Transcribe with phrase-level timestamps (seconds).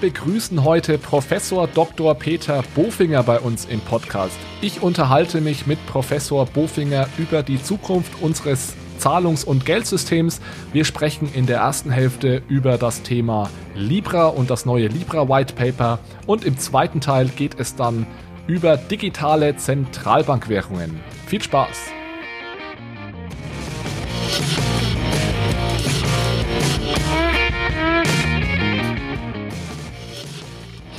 [0.00, 2.14] Begrüßen heute Professor Dr.
[2.14, 4.38] Peter Bofinger bei uns im Podcast.
[4.62, 10.40] Ich unterhalte mich mit Professor Bofinger über die Zukunft unseres Zahlungs- und Geldsystems.
[10.72, 15.52] Wir sprechen in der ersten Hälfte über das Thema Libra und das neue Libra White
[15.52, 18.06] Paper und im zweiten Teil geht es dann
[18.46, 20.98] über digitale Zentralbankwährungen.
[21.26, 21.99] Viel Spaß!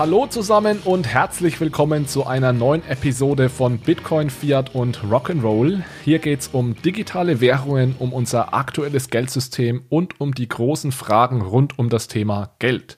[0.02, 5.84] Hallo zusammen und herzlich willkommen zu einer neuen Episode von Bitcoin, Fiat und Rock'n'Roll.
[6.04, 11.44] Hier geht es um digitale Währungen, um unser aktuelles Geldsystem und um die großen Fragen
[11.44, 12.98] rund um das Thema Geld.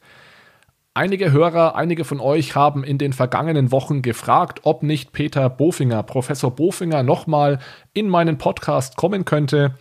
[0.94, 6.03] Einige Hörer, einige von euch haben in den vergangenen Wochen gefragt, ob nicht Peter Bofinger,
[6.03, 7.59] Professor Bofinger, nochmal
[7.94, 9.75] in meinen Podcast kommen könnte.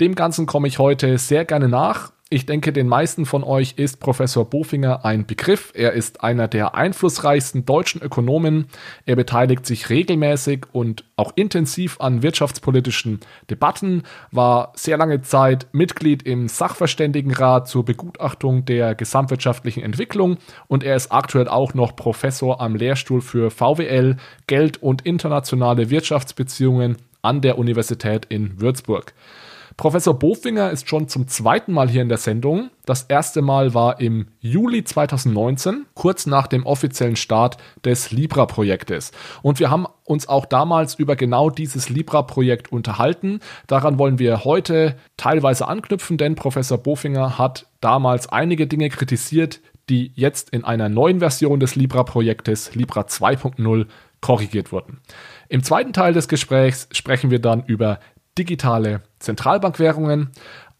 [0.00, 4.00] Dem Ganzen komme ich heute sehr gerne nach ich denke, den meisten von euch ist
[4.00, 5.70] Professor Bofinger ein Begriff.
[5.72, 8.66] Er ist einer der einflussreichsten deutschen Ökonomen.
[9.06, 13.20] Er beteiligt sich regelmäßig und auch intensiv an wirtschaftspolitischen
[13.50, 20.96] Debatten, war sehr lange Zeit Mitglied im Sachverständigenrat zur Begutachtung der gesamtwirtschaftlichen Entwicklung und er
[20.96, 24.16] ist aktuell auch noch Professor am Lehrstuhl für VWL,
[24.48, 29.12] Geld und internationale Wirtschaftsbeziehungen an der Universität in Würzburg.
[29.76, 32.70] Professor Bofinger ist schon zum zweiten Mal hier in der Sendung.
[32.86, 39.10] Das erste Mal war im Juli 2019, kurz nach dem offiziellen Start des Libra-Projektes.
[39.42, 43.40] Und wir haben uns auch damals über genau dieses Libra-Projekt unterhalten.
[43.66, 50.12] Daran wollen wir heute teilweise anknüpfen, denn Professor Bofinger hat damals einige Dinge kritisiert, die
[50.14, 53.86] jetzt in einer neuen Version des Libra-Projektes, Libra 2.0,
[54.20, 55.00] korrigiert wurden.
[55.50, 57.98] Im zweiten Teil des Gesprächs sprechen wir dann über
[58.38, 60.30] digitale Zentralbankwährungen.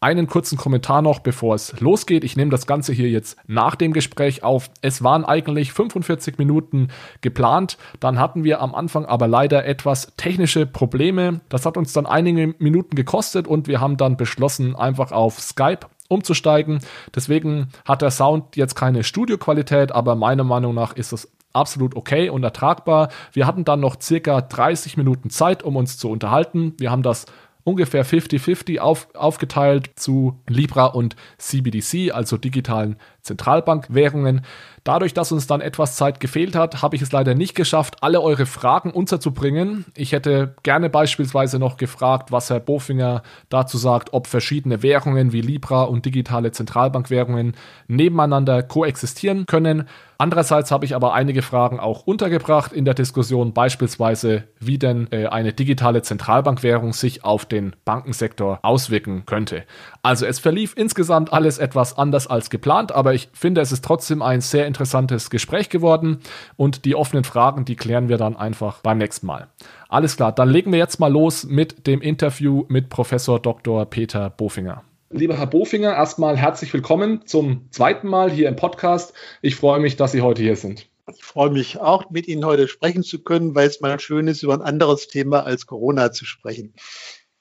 [0.01, 2.23] Einen kurzen Kommentar noch, bevor es losgeht.
[2.23, 4.69] Ich nehme das Ganze hier jetzt nach dem Gespräch auf.
[4.81, 6.89] Es waren eigentlich 45 Minuten
[7.21, 7.77] geplant.
[7.99, 11.39] Dann hatten wir am Anfang aber leider etwas technische Probleme.
[11.49, 15.87] Das hat uns dann einige Minuten gekostet und wir haben dann beschlossen, einfach auf Skype
[16.07, 16.79] umzusteigen.
[17.15, 22.29] Deswegen hat der Sound jetzt keine Studioqualität, aber meiner Meinung nach ist es absolut okay
[22.29, 23.09] und ertragbar.
[23.31, 26.73] Wir hatten dann noch circa 30 Minuten Zeit, um uns zu unterhalten.
[26.77, 27.25] Wir haben das
[27.65, 34.41] ungefähr 50-50 auf, aufgeteilt zu Libra und CBDC, also digitalen Zentralbankwährungen.
[34.85, 38.21] Dadurch, dass uns dann etwas Zeit gefehlt hat, habe ich es leider nicht geschafft, alle
[38.21, 39.85] eure Fragen unterzubringen.
[39.95, 45.41] Ich hätte gerne beispielsweise noch gefragt, was Herr Bofinger dazu sagt, ob verschiedene Währungen wie
[45.41, 47.55] Libra und digitale Zentralbankwährungen
[47.87, 49.87] nebeneinander koexistieren können.
[50.17, 55.25] Andererseits habe ich aber einige Fragen auch untergebracht in der Diskussion, beispielsweise wie denn äh,
[55.27, 59.63] eine digitale Zentralbankwährung sich auf den Bankensektor auswirken könnte.
[60.03, 64.21] Also es verlief insgesamt alles etwas anders als geplant, aber ich finde, es ist trotzdem
[64.21, 66.19] ein sehr interessantes Gespräch geworden
[66.57, 69.47] und die offenen Fragen, die klären wir dann einfach beim nächsten Mal.
[69.89, 73.85] Alles klar, dann legen wir jetzt mal los mit dem Interview mit Professor Dr.
[73.85, 74.83] Peter Bofinger.
[75.09, 79.13] Lieber Herr Bofinger, erstmal herzlich willkommen zum zweiten Mal hier im Podcast.
[79.41, 80.87] Ich freue mich, dass Sie heute hier sind.
[81.15, 84.43] Ich freue mich auch, mit Ihnen heute sprechen zu können, weil es mal schön ist,
[84.43, 86.73] über ein anderes Thema als Corona zu sprechen.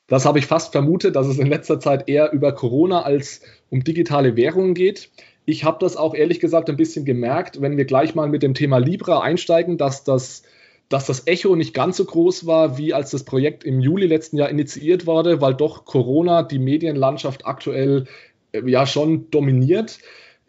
[0.07, 3.83] Das habe ich fast vermutet, dass es in letzter Zeit eher über Corona als um
[3.83, 5.11] digitale Währungen geht.
[5.47, 8.55] Ich habe das auch ehrlich gesagt ein bisschen gemerkt, wenn wir gleich mal mit dem
[8.55, 10.43] Thema Libra einsteigen, dass das
[10.89, 14.37] dass das Echo nicht ganz so groß war, wie als das Projekt im Juli letzten
[14.37, 18.07] Jahr initiiert wurde, weil doch Corona die Medienlandschaft aktuell
[18.53, 19.99] äh, ja schon dominiert.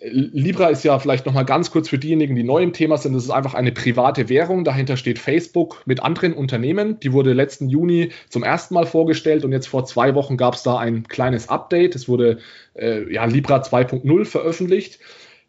[0.07, 3.13] Libra ist ja vielleicht nochmal ganz kurz für diejenigen, die neu im Thema sind.
[3.13, 4.63] Das ist einfach eine private Währung.
[4.63, 6.99] Dahinter steht Facebook mit anderen Unternehmen.
[6.99, 10.63] Die wurde letzten Juni zum ersten Mal vorgestellt und jetzt vor zwei Wochen gab es
[10.63, 11.95] da ein kleines Update.
[11.95, 12.37] Es wurde
[12.75, 14.99] äh, ja, Libra 2.0 veröffentlicht.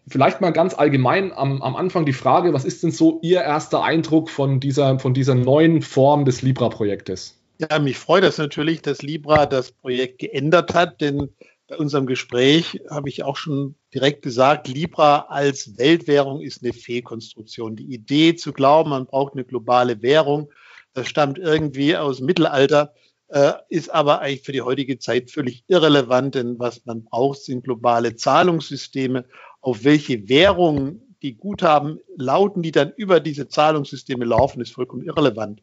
[0.08, 3.82] Vielleicht mal ganz allgemein am, am Anfang die Frage, was ist denn so Ihr erster
[3.82, 7.38] Eindruck von dieser, von dieser neuen Form des Libra-Projektes?
[7.58, 11.30] Ja, mich freut das natürlich, dass Libra das Projekt geändert hat, denn
[11.68, 17.76] bei unserem Gespräch habe ich auch schon direkt gesagt, Libra als Weltwährung ist eine Fehlkonstruktion.
[17.76, 20.50] Die Idee zu glauben, man braucht eine globale Währung,
[20.92, 22.94] das stammt irgendwie aus dem Mittelalter,
[23.28, 27.64] äh, ist aber eigentlich für die heutige Zeit völlig irrelevant, denn was man braucht, sind
[27.64, 29.24] globale Zahlungssysteme
[29.60, 35.62] auf welche Währung die Guthaben lauten, die dann über diese Zahlungssysteme laufen, ist vollkommen irrelevant.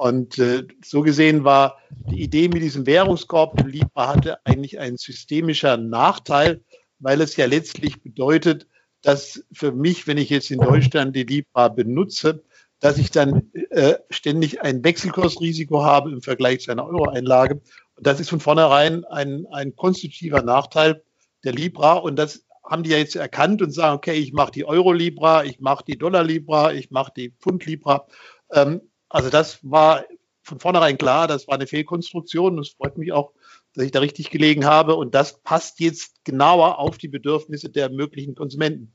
[0.00, 5.76] Und äh, so gesehen war die Idee mit diesem Währungskorb Libra hatte eigentlich ein systemischer
[5.76, 6.62] Nachteil,
[7.00, 8.66] weil es ja letztlich bedeutet,
[9.02, 12.42] dass für mich, wenn ich jetzt in Deutschland die Libra benutze,
[12.78, 17.60] dass ich dann äh, ständig ein Wechselkursrisiko habe im Vergleich zu einer Euro-Einlage.
[17.96, 21.02] Und das ist von vornherein ein, ein konstitutiver Nachteil
[21.44, 21.92] der Libra.
[21.92, 25.60] Und das haben die ja jetzt erkannt und sagen, okay, ich mache die Euro-Libra, ich
[25.60, 28.06] mache die Dollar-Libra, ich mache die Pfund-Libra.
[28.52, 28.80] Ähm,
[29.10, 30.04] also das war
[30.42, 32.58] von vornherein klar, das war eine Fehlkonstruktion.
[32.58, 33.32] Es freut mich auch,
[33.74, 34.96] dass ich da richtig gelegen habe.
[34.96, 38.94] Und das passt jetzt genauer auf die Bedürfnisse der möglichen Konsumenten.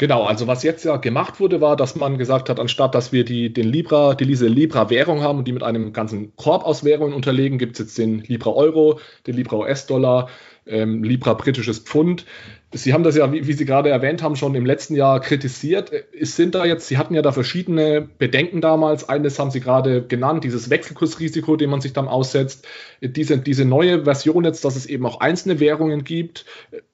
[0.00, 3.22] Genau, also was jetzt ja gemacht wurde, war, dass man gesagt hat, anstatt dass wir
[3.22, 7.12] die, den Libra, die, diese Libra-Währung haben und die mit einem ganzen Korb aus Währungen
[7.12, 10.30] unterlegen, gibt es jetzt den Libra-Euro, den Libra-US-Dollar,
[10.66, 12.24] ähm, Libra britisches Pfund.
[12.72, 15.92] Sie haben das ja, wie, wie, Sie gerade erwähnt haben, schon im letzten Jahr kritisiert.
[16.18, 19.06] Es sind da jetzt, Sie hatten ja da verschiedene Bedenken damals.
[19.06, 22.66] Eines haben Sie gerade genannt, dieses Wechselkursrisiko, dem man sich dann aussetzt.
[23.02, 26.46] Diese, diese neue Version jetzt, dass es eben auch einzelne Währungen gibt,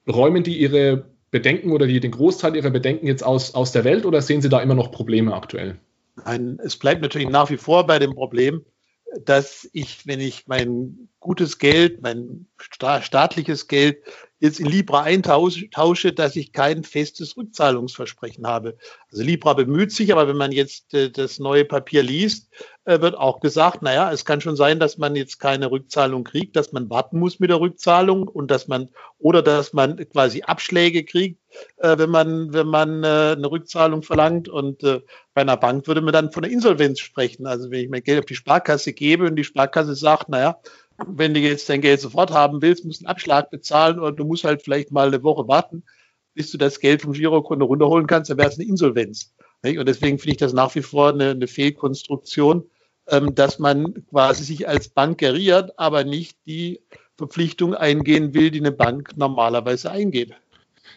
[0.05, 4.05] räumen die Ihre Bedenken oder die, den Großteil Ihrer Bedenken jetzt aus, aus der Welt
[4.05, 5.77] oder sehen Sie da immer noch Probleme aktuell?
[6.25, 8.65] Nein, es bleibt natürlich nach wie vor bei dem Problem,
[9.25, 14.03] dass ich, wenn ich mein gutes Geld, mein staatliches Geld
[14.39, 18.77] jetzt in Libra eintausche, dass ich kein festes Rückzahlungsversprechen habe.
[19.11, 22.49] Also Libra bemüht sich, aber wenn man jetzt äh, das neue Papier liest,
[22.85, 26.55] äh, wird auch gesagt, naja, es kann schon sein, dass man jetzt keine Rückzahlung kriegt,
[26.55, 31.03] dass man warten muss mit der Rückzahlung und dass man oder dass man quasi Abschläge
[31.03, 31.41] kriegt,
[31.77, 35.01] äh, wenn man wenn man äh, eine Rückzahlung verlangt und äh,
[35.33, 37.47] bei einer Bank würde man dann von der Insolvenz sprechen.
[37.47, 40.59] Also wenn ich mein Geld auf die Sparkasse gebe und die Sparkasse sagt, naja,
[41.05, 44.25] wenn du jetzt dein Geld sofort haben willst, musst du einen Abschlag bezahlen oder du
[44.25, 45.83] musst halt vielleicht mal eine Woche warten,
[46.33, 49.33] bis du das Geld vom Girokonto runterholen kannst, dann wäre es eine Insolvenz.
[49.63, 52.69] Und deswegen finde ich das nach wie vor eine, eine Fehlkonstruktion,
[53.07, 56.81] ähm, dass man quasi sich als Bank geriert, aber nicht die
[57.17, 60.33] Verpflichtung eingehen will, die eine Bank normalerweise eingeht.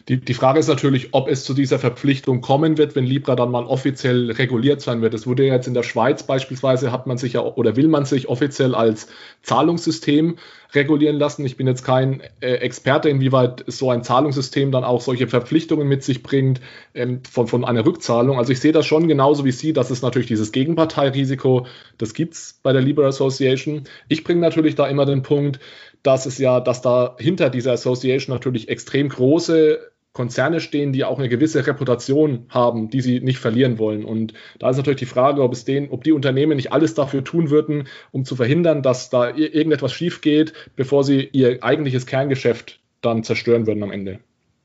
[0.09, 3.51] Die, die Frage ist natürlich, ob es zu dieser Verpflichtung kommen wird, wenn Libra dann
[3.51, 5.13] mal offiziell reguliert sein wird.
[5.13, 8.27] Es wurde jetzt in der Schweiz beispielsweise, hat man sich ja oder will man sich
[8.27, 9.07] offiziell als
[9.43, 10.37] Zahlungssystem
[10.73, 11.45] regulieren lassen.
[11.45, 16.03] Ich bin jetzt kein äh, Experte, inwieweit so ein Zahlungssystem dann auch solche Verpflichtungen mit
[16.03, 16.61] sich bringt
[16.93, 18.37] ähm, von, von einer Rückzahlung.
[18.37, 21.67] Also ich sehe das schon genauso wie Sie, dass es natürlich dieses Gegenparteirisiko,
[21.97, 23.83] das gibt es bei der Libra Association.
[24.07, 25.59] Ich bringe natürlich da immer den Punkt,
[26.03, 31.19] dass es ja, dass da hinter dieser Association natürlich extrem große Konzerne stehen, die auch
[31.19, 34.03] eine gewisse Reputation haben, die sie nicht verlieren wollen.
[34.03, 37.23] Und da ist natürlich die Frage, ob es denen, ob die Unternehmen nicht alles dafür
[37.23, 42.81] tun würden, um zu verhindern, dass da irgendetwas schief geht, bevor sie ihr eigentliches Kerngeschäft
[42.99, 44.19] dann zerstören würden am Ende.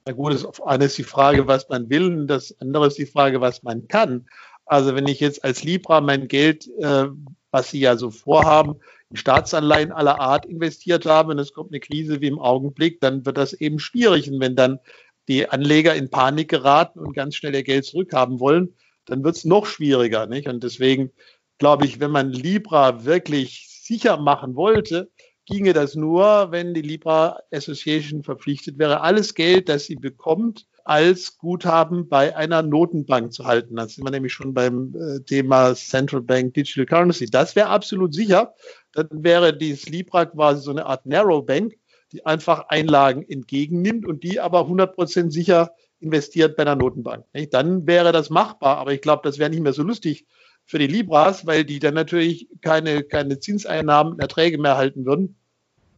[0.05, 3.07] Na gut, das eine ist die Frage, was man will, und das andere ist die
[3.07, 4.27] Frage, was man kann.
[4.65, 7.07] Also wenn ich jetzt als Libra mein Geld, äh,
[7.53, 8.77] was Sie ja so vorhaben,
[9.11, 13.25] in Staatsanleihen aller Art investiert habe und es kommt eine Krise wie im Augenblick, dann
[13.25, 14.31] wird das eben schwierig.
[14.31, 14.81] Und wenn dann
[15.29, 18.75] die Anleger in Panik geraten und ganz schnell ihr Geld zurückhaben wollen,
[19.07, 20.27] dann wird es noch schwieriger.
[20.27, 20.49] Nicht?
[20.49, 21.11] Und deswegen
[21.59, 25.11] glaube ich, wenn man Libra wirklich sicher machen wollte,
[25.47, 31.39] ginge das nur, wenn die Libra Association verpflichtet wäre, alles Geld, das sie bekommt, als
[31.39, 33.77] Guthaben bei einer Notenbank zu halten.
[33.77, 37.27] Da sind wir nämlich schon beim äh, Thema Central Bank Digital Currency.
[37.27, 38.55] Das wäre absolut sicher.
[38.97, 41.75] Dann wäre dieses Libra quasi so eine Art Narrow Bank,
[42.13, 47.27] die einfach Einlagen entgegennimmt und die aber 100% sicher investiert bei einer Notenbank.
[47.51, 50.25] Dann wäre das machbar, aber ich glaube, das wäre nicht mehr so lustig
[50.65, 55.37] für die Libras, weil die dann natürlich keine, keine Zinseinnahmen, Erträge mehr halten würden.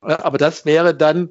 [0.00, 1.31] Aber das wäre dann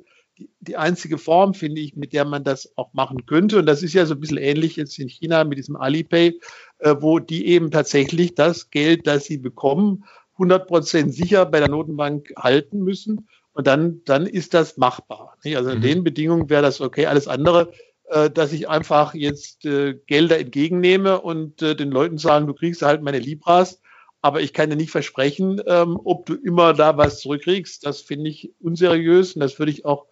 [0.59, 3.57] die, einzige Form, finde ich, mit der man das auch machen könnte.
[3.57, 6.39] Und das ist ja so ein bisschen ähnlich jetzt in China mit diesem Alipay,
[6.79, 10.05] äh, wo die eben tatsächlich das Geld, das sie bekommen,
[10.38, 13.27] 100 Prozent sicher bei der Notenbank halten müssen.
[13.53, 15.36] Und dann, dann ist das machbar.
[15.44, 15.82] Also in mhm.
[15.82, 17.08] den Bedingungen wäre das okay.
[17.08, 17.72] Alles andere,
[18.10, 22.84] äh, dass ich einfach jetzt äh, Gelder entgegennehme und äh, den Leuten sagen, du kriegst
[22.84, 23.82] halt meine Libras,
[24.22, 27.86] aber ich kann dir nicht versprechen, ähm, ob du immer da was zurückkriegst.
[27.86, 30.06] Das finde ich unseriös und das würde ich auch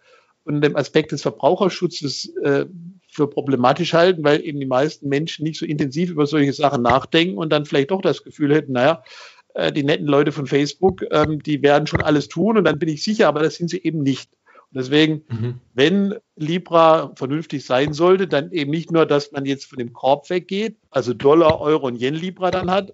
[0.44, 2.66] unter dem Aspekt des Verbraucherschutzes äh,
[3.08, 7.38] für problematisch halten, weil eben die meisten Menschen nicht so intensiv über solche Sachen nachdenken
[7.38, 9.35] und dann vielleicht doch das Gefühl hätten, naja, äh,
[9.72, 13.02] die netten Leute von Facebook, ähm, die werden schon alles tun und dann bin ich
[13.02, 14.30] sicher, aber das sind sie eben nicht.
[14.72, 15.60] Und deswegen, mhm.
[15.74, 20.28] wenn Libra vernünftig sein sollte, dann eben nicht nur, dass man jetzt von dem Korb
[20.28, 22.92] weggeht, also Dollar, Euro und Yen Libra dann hat,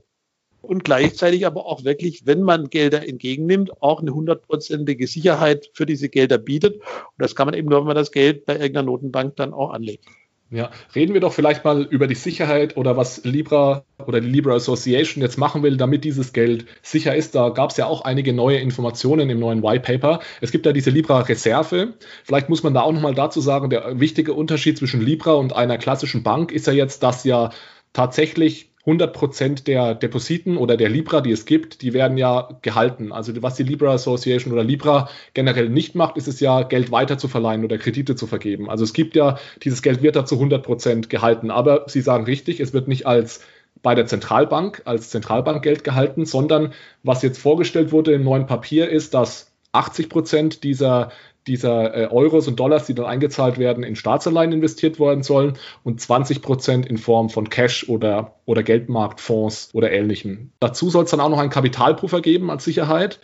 [0.62, 6.08] und gleichzeitig aber auch wirklich, wenn man Gelder entgegennimmt, auch eine hundertprozentige Sicherheit für diese
[6.08, 6.76] Gelder bietet.
[6.76, 9.72] Und das kann man eben nur, wenn man das Geld bei irgendeiner Notenbank dann auch
[9.72, 10.06] anlegt.
[10.52, 14.54] Ja, reden wir doch vielleicht mal über die Sicherheit oder was Libra oder die Libra
[14.54, 17.34] Association jetzt machen will, damit dieses Geld sicher ist.
[17.34, 20.20] Da gab es ja auch einige neue Informationen im neuen White Paper.
[20.42, 21.94] Es gibt ja diese Libra Reserve.
[22.22, 25.78] Vielleicht muss man da auch nochmal dazu sagen, der wichtige Unterschied zwischen Libra und einer
[25.78, 27.48] klassischen Bank ist ja jetzt, dass ja
[27.94, 33.12] tatsächlich 100 Prozent der Depositen oder der Libra, die es gibt, die werden ja gehalten.
[33.12, 37.16] Also was die Libra Association oder Libra generell nicht macht, ist es ja, Geld weiter
[37.16, 38.68] zu verleihen oder Kredite zu vergeben.
[38.68, 41.52] Also es gibt ja, dieses Geld wird da zu 100 Prozent gehalten.
[41.52, 43.42] Aber Sie sagen richtig, es wird nicht als
[43.82, 46.72] bei der Zentralbank als Zentralbankgeld gehalten, sondern
[47.02, 51.10] was jetzt vorgestellt wurde im neuen Papier ist, dass 80 Prozent dieser,
[51.46, 56.00] dieser äh, Euros und Dollars, die dann eingezahlt werden, in Staatsanleihen investiert worden sollen und
[56.00, 60.52] 20 Prozent in Form von Cash oder, oder Geldmarktfonds oder ähnlichem.
[60.60, 63.20] Dazu soll es dann auch noch einen Kapitalpuffer geben als Sicherheit.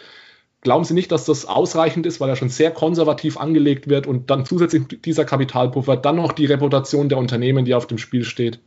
[0.60, 4.28] Glauben Sie nicht, dass das ausreichend ist, weil er schon sehr konservativ angelegt wird und
[4.30, 8.58] dann zusätzlich dieser Kapitalpuffer dann noch die Reputation der Unternehmen, die auf dem Spiel steht?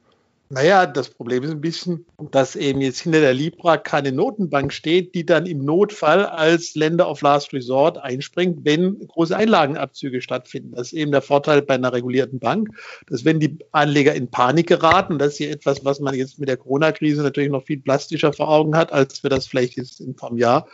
[0.53, 5.15] Naja, das Problem ist ein bisschen, dass eben jetzt hinter der Libra keine Notenbank steht,
[5.15, 10.73] die dann im Notfall als Länder of Last Resort einspringt, wenn große Einlagenabzüge stattfinden.
[10.75, 12.69] Das ist eben der Vorteil bei einer regulierten Bank,
[13.07, 16.49] dass wenn die Anleger in Panik geraten, das ist hier etwas, was man jetzt mit
[16.49, 20.19] der Corona-Krise natürlich noch viel plastischer vor Augen hat, als wir das vielleicht jetzt in
[20.19, 20.67] einem Jahr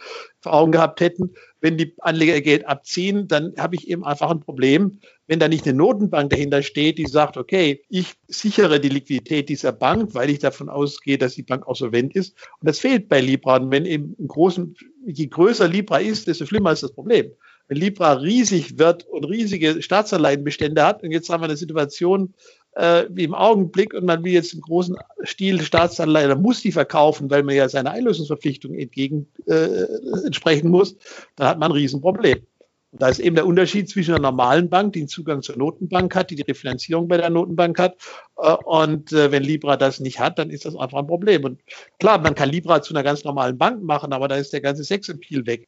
[0.48, 1.32] vor Augen gehabt hätten.
[1.60, 5.68] Wenn die Anleger Geld abziehen, dann habe ich eben einfach ein Problem, wenn da nicht
[5.68, 10.40] eine Notenbank dahinter steht, die sagt, okay, ich sichere die Liquidität dieser Bank, weil ich
[10.40, 12.36] davon ausgehe, dass die Bank auch solvent ist.
[12.62, 13.58] Und das fehlt bei Libra.
[13.58, 14.76] Und wenn eben ein großen,
[15.06, 17.32] je größer Libra ist, desto schlimmer ist das Problem.
[17.68, 22.34] Wenn Libra riesig wird und riesige Staatsanleihenbestände hat, und jetzt haben wir eine Situation,
[22.78, 26.72] äh, wie im Augenblick und man will jetzt im großen Stil Staatsanleihen, dann muss die
[26.72, 29.84] verkaufen, weil man ja seiner Einlösungsverpflichtung entgegen äh,
[30.26, 30.96] entsprechen muss,
[31.36, 32.46] dann hat man ein Riesenproblem.
[32.92, 36.16] Und da ist eben der Unterschied zwischen einer normalen Bank, die einen Zugang zur Notenbank
[36.16, 37.96] hat, die die Refinanzierung bei der Notenbank hat.
[38.38, 41.44] Äh, und äh, wenn Libra das nicht hat, dann ist das einfach ein Problem.
[41.46, 41.60] Und
[42.00, 44.84] klar, man kann Libra zu einer ganz normalen Bank machen, aber da ist der ganze
[44.84, 45.68] Sexappeal weg.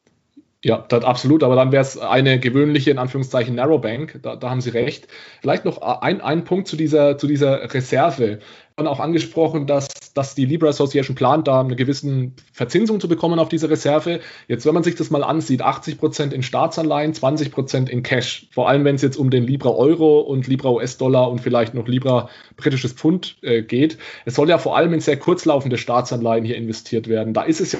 [0.61, 4.59] Ja, das absolut, aber dann wäre es eine gewöhnliche, in Anführungszeichen, Narrowbank, da, da haben
[4.59, 5.07] Sie recht.
[5.39, 8.39] Vielleicht noch ein, ein Punkt zu dieser, zu dieser Reserve.
[8.75, 13.39] Dann auch angesprochen, dass, dass die Libra Association plant, da eine gewisse Verzinsung zu bekommen
[13.39, 14.19] auf diese Reserve.
[14.49, 18.47] Jetzt, wenn man sich das mal ansieht, 80 Prozent in Staatsanleihen, 20 Prozent in Cash.
[18.51, 21.87] Vor allem, wenn es jetzt um den Libra Euro und Libra US-Dollar und vielleicht noch
[21.87, 23.97] Libra britisches Pfund äh, geht.
[24.25, 27.33] Es soll ja vor allem in sehr kurzlaufende Staatsanleihen hier investiert werden.
[27.33, 27.79] Da ist es ja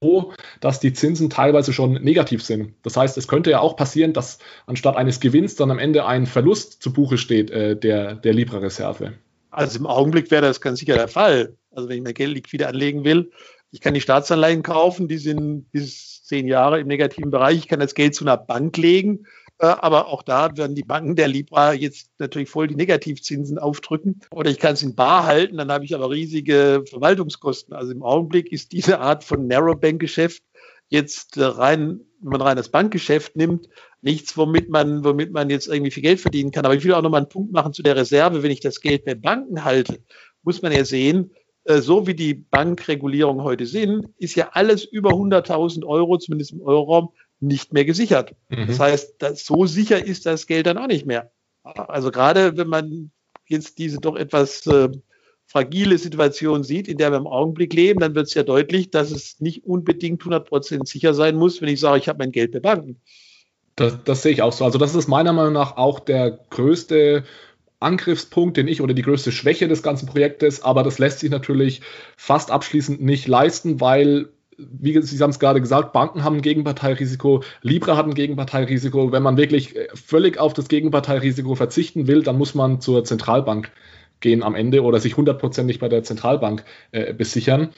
[0.00, 2.74] so, dass die Zinsen teilweise schon negativ sind.
[2.82, 6.26] Das heißt, es könnte ja auch passieren, dass anstatt eines Gewinns dann am Ende ein
[6.26, 9.14] Verlust zu Buche steht äh, der, der Libra-Reserve.
[9.50, 11.54] Also im Augenblick wäre das ganz sicher der Fall.
[11.70, 13.30] Also wenn ich mein Geld liquide anlegen will,
[13.70, 17.58] ich kann die Staatsanleihen kaufen, die sind bis zehn Jahre im negativen Bereich.
[17.58, 19.26] Ich kann das Geld zu einer Bank legen
[19.66, 24.20] aber auch da werden die Banken der Libra jetzt natürlich voll die Negativzinsen aufdrücken.
[24.30, 27.74] Oder ich kann es in Bar halten, dann habe ich aber riesige Verwaltungskosten.
[27.74, 30.42] Also im Augenblick ist diese Art von Narrowbank-Geschäft
[30.88, 33.68] jetzt äh, rein, wenn man rein das Bankgeschäft nimmt,
[34.00, 36.64] nichts, womit man, womit man jetzt irgendwie viel Geld verdienen kann.
[36.64, 38.42] Aber ich will auch nochmal einen Punkt machen zu der Reserve.
[38.42, 39.98] Wenn ich das Geld bei Banken halte,
[40.42, 41.32] muss man ja sehen,
[41.64, 46.62] äh, so wie die Bankregulierungen heute sind, ist ja alles über 100.000 Euro, zumindest im
[46.62, 47.10] Euroraum,
[47.40, 48.34] nicht mehr gesichert.
[48.48, 48.66] Mhm.
[48.66, 51.30] Das heißt, dass so sicher ist das Geld dann auch nicht mehr.
[51.62, 53.10] Also gerade wenn man
[53.46, 54.88] jetzt diese doch etwas äh,
[55.46, 59.10] fragile Situation sieht, in der wir im Augenblick leben, dann wird es ja deutlich, dass
[59.10, 62.60] es nicht unbedingt 100% sicher sein muss, wenn ich sage, ich habe mein Geld bei
[62.60, 63.00] Banken.
[63.76, 64.64] Das, das sehe ich auch so.
[64.64, 67.24] Also das ist meiner Meinung nach auch der größte
[67.80, 71.80] Angriffspunkt, den ich oder die größte Schwäche des ganzen Projektes, aber das lässt sich natürlich
[72.16, 77.42] fast abschließend nicht leisten, weil wie Sie haben es gerade gesagt, Banken haben ein Gegenparteirisiko,
[77.62, 79.12] Libra hat ein Gegenparteirisiko.
[79.12, 83.70] Wenn man wirklich äh, völlig auf das Gegenparteirisiko verzichten will, dann muss man zur Zentralbank
[84.20, 87.70] gehen am Ende oder sich hundertprozentig bei der Zentralbank äh, besichern.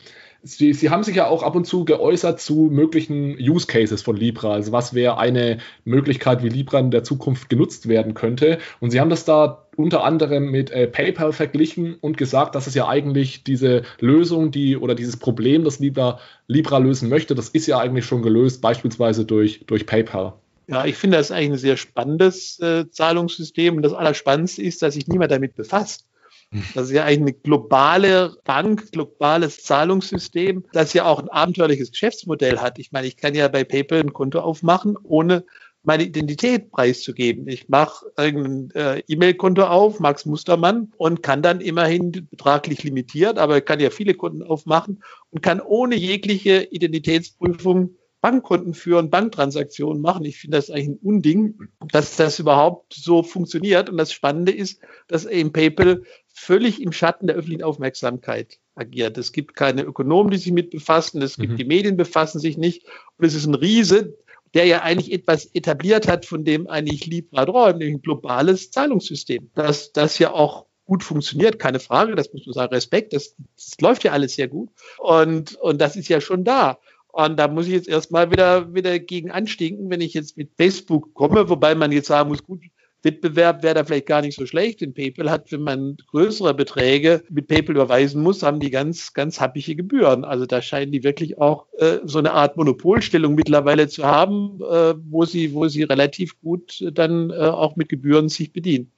[0.42, 4.16] Sie, Sie haben sich ja auch ab und zu geäußert zu möglichen Use Cases von
[4.16, 4.52] Libra.
[4.54, 8.58] Also was wäre eine Möglichkeit, wie Libra in der Zukunft genutzt werden könnte.
[8.80, 12.74] Und Sie haben das da unter anderem mit äh, PayPal verglichen und gesagt, dass es
[12.74, 17.66] ja eigentlich diese Lösung, die oder dieses Problem, das Libra, Libra lösen möchte, das ist
[17.66, 20.34] ja eigentlich schon gelöst, beispielsweise durch, durch PayPal.
[20.68, 24.94] Ja, ich finde das eigentlich ein sehr spannendes äh, Zahlungssystem und das Allerspannendste ist, dass
[24.94, 26.06] sich niemand damit befasst.
[26.74, 32.58] Das ist ja eigentlich eine globale Bank, globales Zahlungssystem, das ja auch ein abenteuerliches Geschäftsmodell
[32.58, 32.78] hat.
[32.78, 35.44] Ich meine, ich kann ja bei PayPal ein Konto aufmachen, ohne
[35.82, 37.48] meine Identität preiszugeben.
[37.48, 43.60] Ich mache irgendein äh, E-Mail-Konto auf, Max Mustermann, und kann dann immerhin betraglich limitiert, aber
[43.60, 50.24] kann ja viele Konten aufmachen und kann ohne jegliche Identitätsprüfung Bankkonten führen, Banktransaktionen machen.
[50.24, 51.58] Ich finde das eigentlich ein Unding,
[51.90, 53.88] dass das überhaupt so funktioniert.
[53.88, 59.18] Und das Spannende ist, dass eben PayPal völlig im Schatten der öffentlichen Aufmerksamkeit agiert.
[59.18, 61.56] Es gibt keine Ökonomen, die sich mit befassen, es gibt mhm.
[61.56, 62.86] die Medien befassen sich nicht.
[63.18, 64.16] Und es ist ein Riese,
[64.54, 69.50] der ja eigentlich etwas etabliert hat, von dem eigentlich Libra träumt, nämlich ein globales Zahlungssystem,
[69.54, 73.76] das, das ja auch gut funktioniert, keine Frage, das muss man sagen, Respekt, das, das
[73.80, 74.70] läuft ja alles sehr gut.
[74.98, 76.78] Und, und das ist ja schon da.
[77.12, 81.14] Und da muss ich jetzt erstmal wieder, wieder gegen anstinken, wenn ich jetzt mit Facebook
[81.14, 82.60] komme, wobei man jetzt sagen muss, gut,
[83.02, 84.80] Wettbewerb wäre da vielleicht gar nicht so schlecht.
[84.80, 89.40] Denn PayPal hat, wenn man größere Beträge mit PayPal überweisen muss, haben die ganz, ganz
[89.40, 90.24] happige Gebühren.
[90.24, 94.94] Also da scheinen die wirklich auch äh, so eine Art Monopolstellung mittlerweile zu haben, äh,
[95.08, 98.92] wo sie, wo sie relativ gut dann äh, auch mit Gebühren sich bedienen.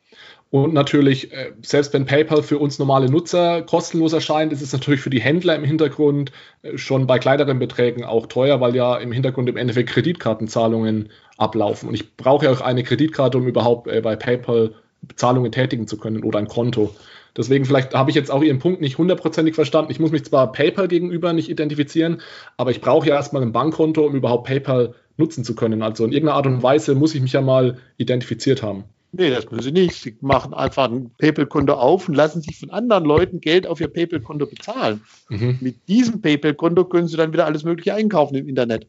[0.51, 5.01] Und natürlich, äh, selbst wenn PayPal für uns normale Nutzer kostenlos erscheint, ist es natürlich
[5.01, 6.31] für die Händler im Hintergrund
[6.61, 11.09] äh, schon bei kleineren Beträgen auch teuer, weil ja im Hintergrund im Endeffekt Kreditkartenzahlungen
[11.43, 11.89] ablaufen.
[11.89, 14.75] Und ich brauche ja auch eine Kreditkarte, um überhaupt äh, bei PayPal
[15.17, 16.95] Zahlungen tätigen zu können oder ein Konto.
[17.37, 19.91] Deswegen vielleicht habe ich jetzt auch Ihren Punkt nicht hundertprozentig verstanden.
[19.91, 22.21] Ich muss mich zwar PayPal gegenüber nicht identifizieren,
[22.57, 25.83] aber ich brauche ja erstmal ein Bankkonto, um überhaupt PayPal nutzen zu können.
[25.83, 28.85] Also in irgendeiner Art und Weise muss ich mich ja mal identifiziert haben.
[29.15, 30.03] Nee, das müssen Sie nicht.
[30.03, 33.89] Sie machen einfach ein PayPal-Konto auf und lassen sich von anderen Leuten Geld auf Ihr
[33.89, 35.03] PayPal-Konto bezahlen.
[35.29, 35.59] Mhm.
[35.61, 38.87] Mit diesem PayPal-Konto können Sie dann wieder alles Mögliche einkaufen im Internet.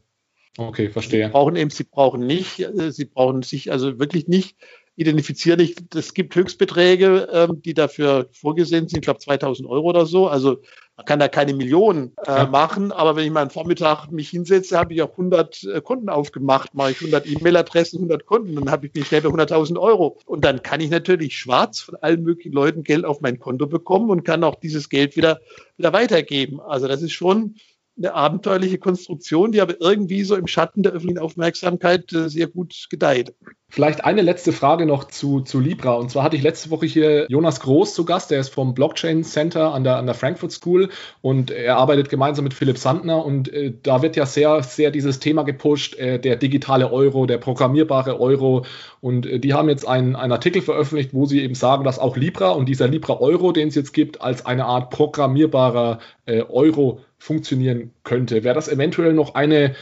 [0.56, 1.26] Okay, verstehe.
[1.26, 4.56] Sie brauchen eben, Sie brauchen nicht, äh, Sie brauchen sich also wirklich nicht
[4.96, 5.58] identifizieren.
[5.60, 10.28] Ich, es gibt Höchstbeträge, ähm, die dafür vorgesehen sind, ich glaube 2000 Euro oder so.
[10.28, 10.58] Also
[10.96, 12.46] man kann da keine Millionen äh, ja.
[12.46, 16.08] machen, aber wenn ich mal einen Vormittag mich hinsetze, habe ich auch 100 äh, Konten
[16.08, 20.18] aufgemacht, mache ich 100 E-Mail-Adressen, 100 Konten, dann habe ich mich schnell bei 100.000 Euro.
[20.26, 24.10] Und dann kann ich natürlich schwarz von allen möglichen Leuten Geld auf mein Konto bekommen
[24.10, 25.40] und kann auch dieses Geld wieder,
[25.76, 26.60] wieder weitergeben.
[26.60, 27.56] Also das ist schon
[27.96, 32.86] eine abenteuerliche Konstruktion, die aber irgendwie so im Schatten der öffentlichen Aufmerksamkeit äh, sehr gut
[32.90, 33.34] gedeiht.
[33.68, 35.94] Vielleicht eine letzte Frage noch zu, zu Libra.
[35.94, 39.24] Und zwar hatte ich letzte Woche hier Jonas Groß zu Gast, der ist vom Blockchain
[39.24, 40.90] Center an der, an der Frankfurt School
[41.22, 45.18] und er arbeitet gemeinsam mit Philipp Sandner und äh, da wird ja sehr, sehr dieses
[45.18, 48.64] Thema gepusht, äh, der digitale Euro, der programmierbare Euro.
[49.00, 52.16] Und äh, die haben jetzt einen, einen Artikel veröffentlicht, wo sie eben sagen, dass auch
[52.16, 57.00] Libra und dieser Libra Euro, den es jetzt gibt, als eine Art programmierbarer äh, Euro
[57.24, 58.44] funktionieren könnte.
[58.44, 59.74] Wäre das eventuell noch eine,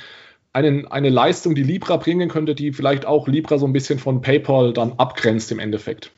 [0.53, 4.21] eine, eine Leistung, die Libra bringen könnte, die vielleicht auch Libra so ein bisschen von
[4.21, 6.13] PayPal dann abgrenzt im Endeffekt?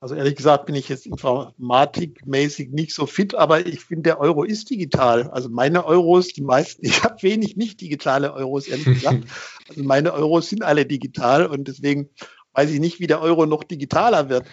[0.00, 4.44] Also ehrlich gesagt bin ich jetzt informatikmäßig nicht so fit, aber ich finde, der Euro
[4.44, 5.30] ist digital.
[5.30, 9.24] Also meine Euros, die meisten, ich habe wenig nicht digitale Euros, ehrlich gesagt.
[9.70, 12.10] Also meine Euros sind alle digital und deswegen
[12.52, 14.44] weiß ich nicht, wie der Euro noch digitaler wird.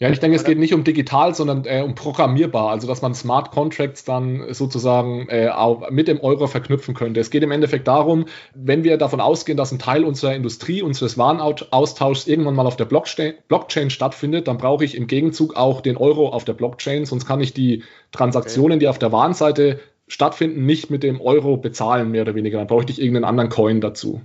[0.00, 3.14] Ja, ich denke, es geht nicht um digital, sondern äh, um programmierbar, also dass man
[3.14, 7.18] Smart Contracts dann sozusagen äh, auch mit dem Euro verknüpfen könnte.
[7.18, 11.18] Es geht im Endeffekt darum, wenn wir davon ausgehen, dass ein Teil unserer Industrie, unseres
[11.18, 15.96] Warenaustauschs irgendwann mal auf der Blockchain, Blockchain stattfindet, dann brauche ich im Gegenzug auch den
[15.96, 17.82] Euro auf der Blockchain, sonst kann ich die
[18.12, 18.80] Transaktionen, okay.
[18.80, 22.58] die auf der Warenseite stattfinden, nicht mit dem Euro bezahlen, mehr oder weniger.
[22.58, 24.20] Dann brauche ich irgendeinen anderen Coin dazu.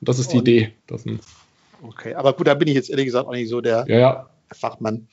[0.00, 0.72] Und das ist die Und, Idee.
[1.82, 3.86] okay, aber gut, da bin ich jetzt ehrlich gesagt auch nicht so der.
[3.88, 5.08] Ja, ja Fachmann.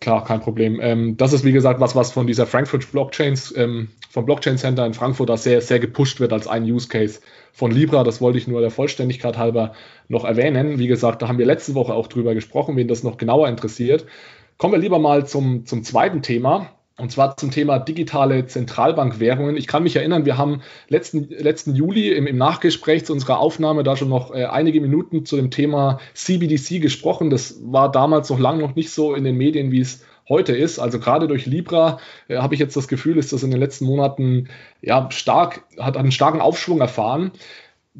[0.00, 0.80] Klar, kein Problem.
[0.80, 4.86] Ähm, das ist wie gesagt was, was von dieser Frankfurt Blockchains, ähm, vom Blockchain Center
[4.86, 7.20] in Frankfurt da sehr, sehr gepusht wird als ein Use Case
[7.52, 8.02] von Libra.
[8.02, 9.74] Das wollte ich nur der Vollständigkeit halber
[10.08, 10.78] noch erwähnen.
[10.78, 14.06] Wie gesagt, da haben wir letzte Woche auch drüber gesprochen, wen das noch genauer interessiert.
[14.56, 16.70] Kommen wir lieber mal zum, zum zweiten Thema.
[17.00, 19.56] Und zwar zum Thema digitale Zentralbankwährungen.
[19.56, 23.82] Ich kann mich erinnern, wir haben letzten, letzten Juli im, im Nachgespräch zu unserer Aufnahme
[23.82, 27.30] da schon noch äh, einige Minuten zu dem Thema CBDC gesprochen.
[27.30, 30.78] Das war damals noch lange noch nicht so in den Medien, wie es heute ist.
[30.78, 33.86] Also gerade durch Libra äh, habe ich jetzt das Gefühl, ist das in den letzten
[33.86, 34.48] Monaten
[34.82, 37.32] ja stark, hat einen starken Aufschwung erfahren.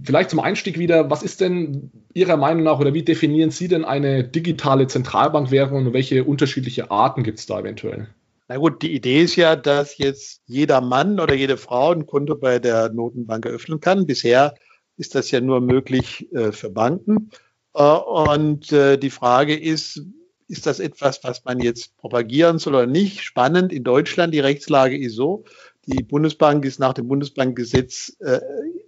[0.00, 3.84] Vielleicht zum Einstieg wieder, was ist denn Ihrer Meinung nach oder wie definieren Sie denn
[3.84, 8.08] eine digitale Zentralbankwährung und welche unterschiedliche Arten gibt es da eventuell?
[8.50, 12.34] Na gut, die Idee ist ja, dass jetzt jeder Mann oder jede Frau ein Konto
[12.34, 14.06] bei der Notenbank eröffnen kann.
[14.06, 14.56] Bisher
[14.96, 17.30] ist das ja nur möglich äh, für Banken.
[17.74, 20.02] Äh, und äh, die Frage ist,
[20.48, 23.22] ist das etwas, was man jetzt propagieren soll oder nicht?
[23.22, 25.44] Spannend in Deutschland, die Rechtslage ist so,
[25.86, 28.40] die Bundesbank ist nach dem Bundesbankgesetz äh,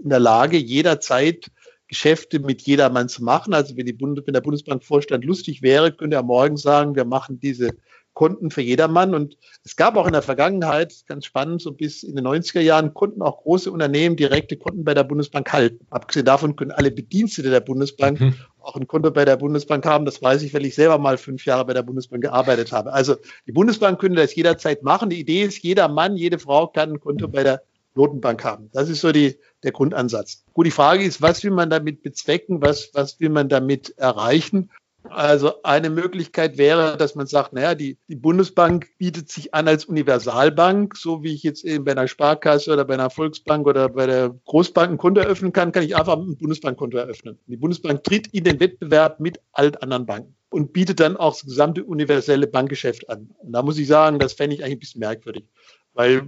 [0.02, 1.52] in der Lage, jederzeit
[1.86, 3.54] Geschäfte mit jedermann zu machen.
[3.54, 7.76] Also wenn, Bund wenn der Bundesbankvorstand lustig wäre, könnte er morgen sagen, wir machen diese
[8.14, 9.14] Konten für jedermann.
[9.14, 12.94] Und es gab auch in der Vergangenheit, ganz spannend, so bis in den 90er Jahren,
[12.94, 15.86] konnten auch große Unternehmen direkte Konten bei der Bundesbank halten.
[15.90, 18.34] Abgesehen davon können alle Bedienstete der Bundesbank mhm.
[18.60, 20.04] auch ein Konto bei der Bundesbank haben.
[20.04, 22.92] Das weiß ich, weil ich selber mal fünf Jahre bei der Bundesbank gearbeitet habe.
[22.92, 25.10] Also die Bundesbank könnte das jederzeit machen.
[25.10, 27.62] Die Idee ist, jeder Mann, jede Frau kann ein Konto bei der
[27.94, 28.70] Notenbank haben.
[28.72, 30.44] Das ist so die, der Grundansatz.
[30.54, 32.62] Gut, die Frage ist, was will man damit bezwecken?
[32.62, 34.70] Was, was will man damit erreichen?
[35.04, 39.84] Also eine Möglichkeit wäre, dass man sagt, naja, die, die Bundesbank bietet sich an als
[39.84, 44.06] Universalbank, so wie ich jetzt eben bei einer Sparkasse oder bei einer Volksbank oder bei
[44.06, 47.38] der Großbank ein Konto eröffnen kann, kann ich einfach ein Bundesbankkonto eröffnen.
[47.46, 50.34] Die Bundesbank tritt in den Wettbewerb mit allen anderen Banken.
[50.50, 53.30] und bietet dann auch das gesamte universelle Bankgeschäft an.
[53.38, 55.44] Und da muss ich sagen, das fände ich eigentlich ein bisschen merkwürdig,
[55.94, 56.26] weil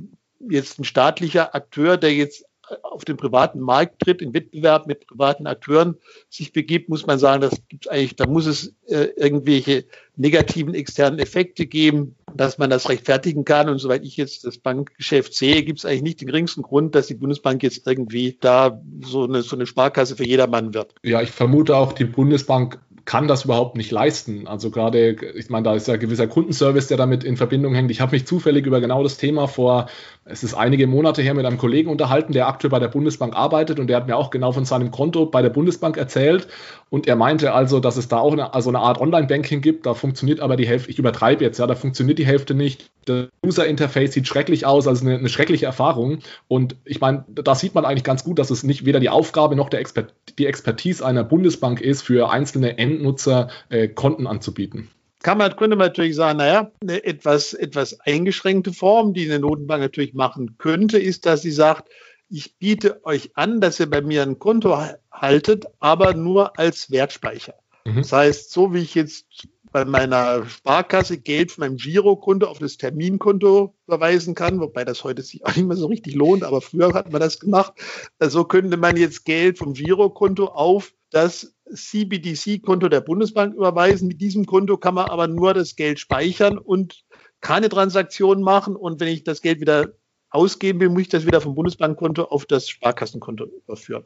[0.49, 2.45] jetzt ein staatlicher Akteur, der jetzt
[2.83, 5.97] auf den privaten Markt tritt, in Wettbewerb mit privaten Akteuren
[6.29, 9.85] sich begibt, muss man sagen, das gibt eigentlich, da muss es äh, irgendwelche
[10.17, 13.69] negativen externen Effekte geben, dass man das rechtfertigen kann.
[13.69, 17.09] Und soweit ich jetzt das Bankgeschäft sehe, gibt es eigentlich nicht den geringsten Grund, dass
[17.09, 20.95] die Bundesbank jetzt irgendwie da so eine, so eine Sparkasse für jedermann wird.
[21.03, 24.47] Ja, ich vermute auch, die Bundesbank kann das überhaupt nicht leisten.
[24.47, 27.91] Also gerade, ich meine, da ist ja gewisser Kundenservice, der damit in Verbindung hängt.
[27.91, 29.89] Ich habe mich zufällig über genau das Thema vor,
[30.27, 33.79] es ist einige Monate her, mit einem Kollegen unterhalten, der aktuell bei der Bundesbank arbeitet
[33.79, 36.49] und der hat mir auch genau von seinem Konto bei der Bundesbank erzählt
[36.91, 39.95] und er meinte also, dass es da auch eine, also eine Art Online-Banking gibt, da
[39.95, 42.91] funktioniert aber die Hälfte, ich übertreibe jetzt, ja, da funktioniert die Hälfte nicht.
[43.05, 46.21] Das User-Interface sieht schrecklich aus, also eine, eine schreckliche Erfahrung.
[46.49, 49.57] Und ich meine, da sieht man eigentlich ganz gut, dass es nicht weder die Aufgabe
[49.57, 54.89] noch Expert, die Expertise einer Bundesbank ist, für einzelne Endnutzer äh, Konten anzubieten
[55.25, 59.81] kann man, könnte man natürlich sagen, naja, eine etwas, etwas eingeschränkte Form, die eine Notenbank
[59.81, 61.89] natürlich machen könnte, ist, dass sie sagt,
[62.29, 64.79] ich biete euch an, dass ihr bei mir ein Konto
[65.11, 67.55] haltet, aber nur als Wertspeicher.
[67.87, 67.97] Mhm.
[67.97, 72.77] Das heißt, so wie ich jetzt bei meiner Sparkasse Geld von meinem Girokonto auf das
[72.77, 76.93] Terminkonto überweisen kann, wobei das heute sich auch nicht mehr so richtig lohnt, aber früher
[76.93, 77.73] hat man das gemacht.
[77.79, 84.09] So also könnte man jetzt Geld vom Girokonto auf das CBDC-Konto der Bundesbank überweisen.
[84.09, 87.05] Mit diesem Konto kann man aber nur das Geld speichern und
[87.41, 88.77] keine Transaktionen machen.
[88.77, 89.95] Und wenn ich das Geld wieder
[90.31, 94.05] ausgeben will, muss ich das wieder vom Bundesbankkonto auf das Sparkassenkonto überführen.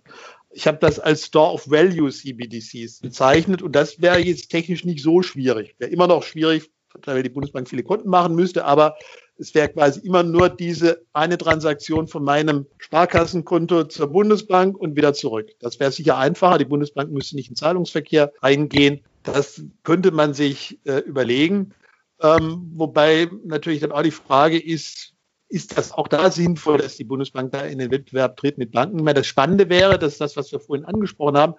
[0.50, 5.02] Ich habe das als Store of Value CBDCs bezeichnet und das wäre jetzt technisch nicht
[5.02, 5.74] so schwierig.
[5.78, 6.70] Wäre immer noch schwierig,
[7.04, 8.96] weil die Bundesbank viele Konten machen müsste, aber
[9.38, 15.14] es wäre quasi immer nur diese eine Transaktion von meinem Sparkassenkonto zur Bundesbank und wieder
[15.14, 15.50] zurück.
[15.60, 16.58] Das wäre sicher einfacher.
[16.58, 19.00] Die Bundesbank müsste nicht in Zahlungsverkehr eingehen.
[19.22, 21.72] Das könnte man sich äh, überlegen.
[22.20, 25.14] Ähm, wobei natürlich dann auch die Frage ist,
[25.48, 29.04] ist das auch da sinnvoll, dass die Bundesbank da in den Wettbewerb tritt mit Banken.
[29.06, 31.54] Das Spannende wäre, dass das, was wir vorhin angesprochen haben,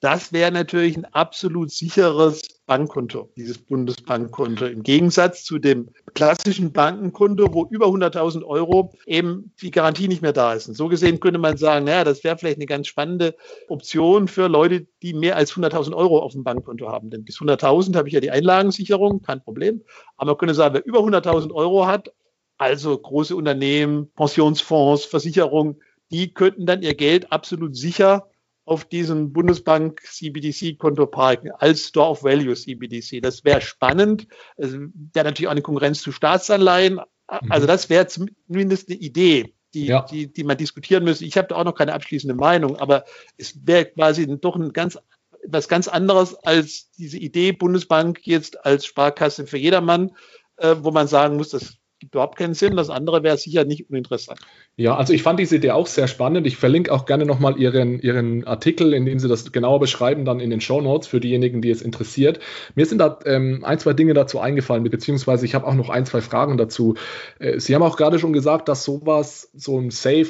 [0.00, 4.64] das wäre natürlich ein absolut sicheres Bankkonto, dieses Bundesbankkonto.
[4.64, 10.32] Im Gegensatz zu dem klassischen Bankenkonto, wo über 100.000 Euro eben die Garantie nicht mehr
[10.32, 10.68] da ist.
[10.68, 13.36] Und so gesehen könnte man sagen, naja, das wäre vielleicht eine ganz spannende
[13.68, 17.10] Option für Leute, die mehr als 100.000 Euro auf dem Bankkonto haben.
[17.10, 19.82] Denn bis 100.000 habe ich ja die Einlagensicherung, kein Problem.
[20.16, 22.10] Aber man könnte sagen, wer über 100.000 Euro hat,
[22.56, 28.29] also große Unternehmen, Pensionsfonds, Versicherungen, die könnten dann ihr Geld absolut sicher
[28.70, 33.20] auf diesem Bundesbank CBDC-Konto parken als Store of Value CBDC.
[33.20, 34.28] Das wäre spannend.
[34.56, 34.78] Also,
[35.12, 36.94] wäre natürlich auch eine Konkurrenz zu Staatsanleihen.
[36.94, 37.50] Mhm.
[37.50, 40.02] Also das wäre zumindest eine Idee, die, ja.
[40.02, 41.24] die, die man diskutieren müsste.
[41.24, 43.04] Ich habe da auch noch keine abschließende Meinung, aber
[43.36, 44.96] es wäre quasi doch ein ganz
[45.42, 50.12] etwas ganz anderes als diese Idee Bundesbank jetzt als Sparkasse für jedermann,
[50.58, 52.76] äh, wo man sagen muss, das gibt überhaupt keinen Sinn.
[52.76, 54.40] Das andere wäre sicher nicht uninteressant.
[54.76, 56.46] Ja, also ich fand diese Idee auch sehr spannend.
[56.46, 60.40] Ich verlinke auch gerne nochmal Ihren, Ihren Artikel, in dem Sie das genauer beschreiben, dann
[60.40, 62.40] in den Show Notes für diejenigen, die es interessiert.
[62.74, 66.06] Mir sind da ähm, ein, zwei Dinge dazu eingefallen, beziehungsweise ich habe auch noch ein,
[66.06, 66.94] zwei Fragen dazu.
[67.38, 70.28] Äh, Sie haben auch gerade schon gesagt, dass sowas, so ein Safe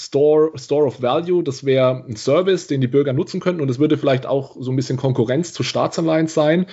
[0.00, 3.78] Store, Store of Value, das wäre ein Service, den die Bürger nutzen könnten und es
[3.78, 6.66] würde vielleicht auch so ein bisschen Konkurrenz zu Staatsanleihen sein.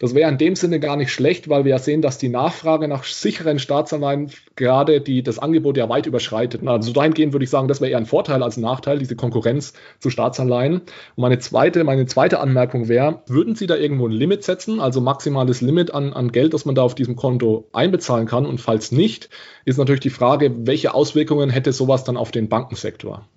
[0.00, 2.88] Das wäre in dem Sinne gar nicht schlecht, weil wir ja sehen, dass die Nachfrage
[2.88, 6.66] nach sicheren Staatsanleihen gerade die, das Angebot ja weit überschreitet.
[6.66, 9.74] Also dahingehend würde ich sagen, das wäre eher ein Vorteil als ein Nachteil, diese Konkurrenz
[9.98, 10.76] zu Staatsanleihen.
[10.76, 15.02] Und meine zweite, meine zweite Anmerkung wäre, würden Sie da irgendwo ein Limit setzen, also
[15.02, 18.46] maximales Limit an, an Geld, das man da auf diesem Konto einbezahlen kann?
[18.46, 19.28] Und falls nicht,
[19.66, 23.28] ist natürlich die Frage, welche Auswirkungen hätte sowas dann auf den Bankensektor?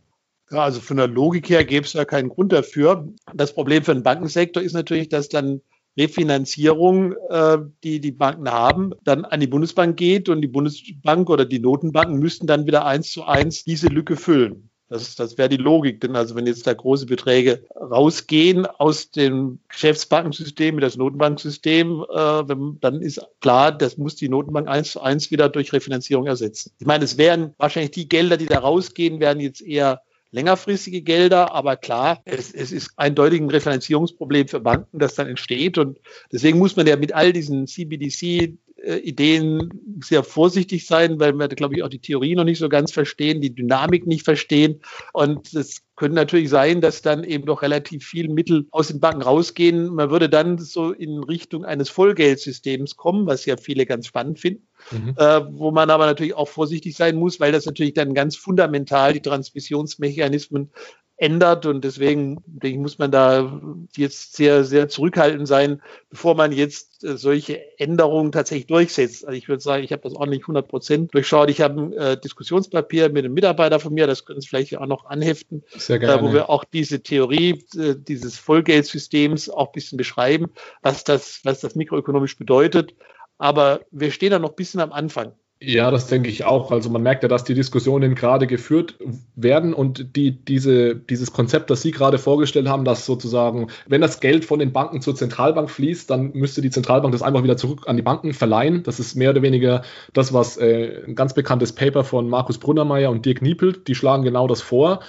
[0.49, 3.09] Ja, also von der Logik her gäbe es ja keinen Grund dafür.
[3.33, 5.59] Das Problem für den Bankensektor ist natürlich, dass dann
[5.97, 11.45] Refinanzierung, äh, die die Banken haben, dann an die Bundesbank geht und die Bundesbank oder
[11.45, 14.69] die Notenbanken müssten dann wieder eins zu eins diese Lücke füllen.
[14.93, 16.01] Das, das wäre die Logik.
[16.01, 22.43] Denn also wenn jetzt da große Beträge rausgehen aus dem Geschäftsbankensystem mit das Notenbanksystem, äh,
[22.79, 26.73] dann ist klar, das muss die Notenbank eins zu eins wieder durch Refinanzierung ersetzen.
[26.77, 30.01] Ich meine, es wären wahrscheinlich die Gelder, die da rausgehen, werden jetzt eher
[30.33, 35.77] längerfristige Gelder, aber klar, es, es ist eindeutig ein Refinanzierungsproblem für Banken, das dann entsteht.
[35.77, 35.99] Und
[36.31, 41.75] deswegen muss man ja mit all diesen CBDC Ideen sehr vorsichtig sein, weil wir, glaube
[41.75, 44.81] ich, auch die Theorie noch nicht so ganz verstehen, die Dynamik nicht verstehen.
[45.13, 49.21] Und es könnte natürlich sein, dass dann eben doch relativ viel Mittel aus den Banken
[49.21, 49.93] rausgehen.
[49.93, 54.67] Man würde dann so in Richtung eines Vollgeldsystems kommen, was ja viele ganz spannend finden.
[54.91, 55.15] Mhm.
[55.17, 59.13] Äh, wo man aber natürlich auch vorsichtig sein muss, weil das natürlich dann ganz fundamental
[59.13, 60.71] die Transmissionsmechanismen
[61.17, 61.65] ändert.
[61.65, 63.61] Und deswegen denke ich, muss man da
[63.95, 69.25] jetzt sehr, sehr zurückhaltend sein, bevor man jetzt äh, solche Änderungen tatsächlich durchsetzt.
[69.25, 71.49] Also ich würde sagen, ich habe das auch nicht 100 Prozent durchschaut.
[71.49, 74.85] Ich habe ein äh, Diskussionspapier mit einem Mitarbeiter von mir, das können Sie vielleicht auch
[74.85, 76.21] noch anheften, sehr gerne.
[76.21, 81.41] Äh, wo wir auch diese Theorie äh, dieses Vollgeldsystems auch ein bisschen beschreiben, was das,
[81.43, 82.95] was das mikroökonomisch bedeutet.
[83.37, 85.33] Aber wir stehen da noch ein bisschen am Anfang.
[85.65, 86.71] Ja, das denke ich auch.
[86.71, 88.95] Also man merkt ja, dass die Diskussionen gerade geführt
[89.35, 94.19] werden und die, diese, dieses Konzept, das Sie gerade vorgestellt haben, dass sozusagen, wenn das
[94.19, 97.83] Geld von den Banken zur Zentralbank fließt, dann müsste die Zentralbank das einfach wieder zurück
[97.85, 98.83] an die Banken verleihen.
[98.83, 103.09] Das ist mehr oder weniger das, was äh, ein ganz bekanntes Paper von Markus Brunnermeier
[103.09, 104.99] und Dirk Niepelt, die schlagen genau das vor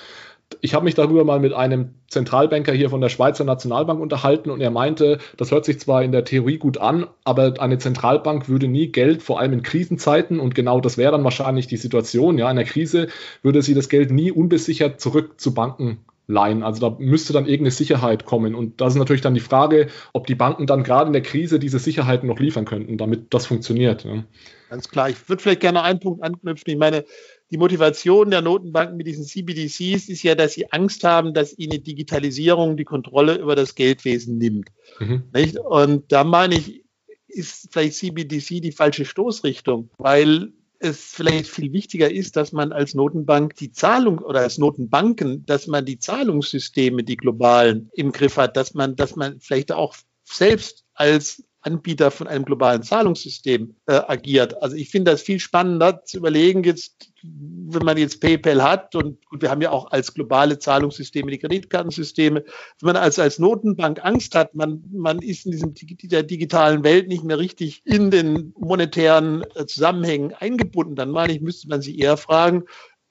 [0.61, 4.61] ich habe mich darüber mal mit einem Zentralbanker hier von der Schweizer Nationalbank unterhalten und
[4.61, 8.69] er meinte, das hört sich zwar in der Theorie gut an, aber eine Zentralbank würde
[8.69, 12.51] nie Geld, vor allem in Krisenzeiten, und genau das wäre dann wahrscheinlich die Situation, ja,
[12.51, 13.09] in der Krise
[13.43, 16.63] würde sie das Geld nie unbesichert zurück zu Banken leihen.
[16.63, 18.55] Also da müsste dann irgendeine Sicherheit kommen.
[18.55, 21.59] Und das ist natürlich dann die Frage, ob die Banken dann gerade in der Krise
[21.59, 24.05] diese Sicherheiten noch liefern könnten, damit das funktioniert.
[24.05, 24.25] Ja.
[24.71, 25.11] Ganz klar.
[25.11, 26.73] Ich würde vielleicht gerne einen Punkt anknüpfen.
[26.73, 27.05] Ich meine,
[27.51, 31.83] die Motivation der Notenbanken mit diesen CBDCs ist ja, dass sie Angst haben, dass ihnen
[31.83, 34.71] Digitalisierung die Kontrolle über das Geldwesen nimmt.
[34.99, 35.25] Mhm.
[35.69, 36.85] Und da meine ich,
[37.29, 42.95] ist vielleicht CBDC die falsche Stoßrichtung, weil es vielleicht viel wichtiger ist, dass man als
[42.95, 48.57] Notenbank die Zahlung oder als Notenbanken, dass man die Zahlungssysteme, die globalen im Griff hat,
[48.57, 54.63] dass man, dass man vielleicht auch selbst als Anbieter von einem globalen Zahlungssystem äh, agiert.
[54.63, 59.25] Also ich finde das viel spannender zu überlegen, jetzt, wenn man jetzt PayPal hat und
[59.27, 62.45] gut, wir haben ja auch als globale Zahlungssysteme die Kreditkartensysteme,
[62.81, 67.09] wenn man als, als Notenbank Angst hat, man, man ist in diesem, dieser digitalen Welt
[67.09, 71.99] nicht mehr richtig in den monetären äh, Zusammenhängen eingebunden, dann meine ich, müsste man sich
[71.99, 72.65] eher fragen,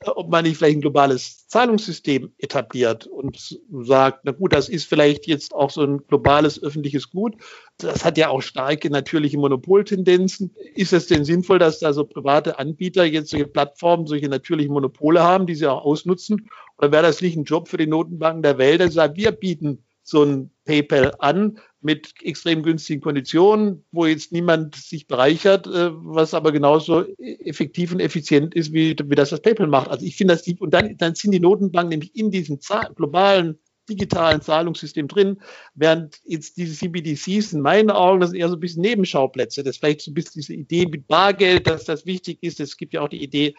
[0.08, 3.38] ob man nicht vielleicht ein globales Zahlungssystem etabliert und
[3.82, 7.36] sagt, na gut, das ist vielleicht jetzt auch so ein globales öffentliches Gut.
[7.78, 10.56] Das hat ja auch starke natürliche Monopoltendenzen.
[10.76, 15.22] Ist es denn sinnvoll, dass da so private Anbieter jetzt solche Plattformen, solche natürlichen Monopole
[15.22, 16.50] haben, die sie auch ausnutzen?
[16.78, 19.32] Oder wäre das nicht ein Job für die Notenbanken der Welt, dass sie sagen, wir
[19.32, 25.92] bieten so ein PayPal an mit extrem günstigen Konditionen, wo jetzt niemand sich bereichert, äh,
[25.94, 29.90] was aber genauso effektiv und effizient ist, wie, wie das das PayPal macht.
[29.90, 32.60] Also ich finde das, die, und dann, dann sind die Notenbanken nämlich in diesem
[32.96, 33.58] globalen
[33.90, 35.42] digitalen Zahlungssystem drin,
[35.76, 39.64] während jetzt diese CBDCs in meinen Augen, das sind eher so ein bisschen Nebenschauplätze.
[39.64, 42.60] Das ist vielleicht so ein bisschen diese Idee mit Bargeld, dass das wichtig ist.
[42.60, 43.56] Es gibt ja auch die Idee,